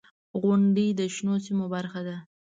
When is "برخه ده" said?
1.75-2.15